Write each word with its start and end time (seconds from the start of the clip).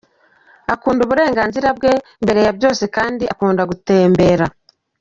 Akunda 0.73 1.01
uburenganzira 1.03 1.67
bwe 1.77 1.93
mbere 2.23 2.39
ya 2.45 2.53
byose 2.57 2.83
kandi 2.95 3.23
akunda 3.33 3.61
gutembera. 3.71 4.45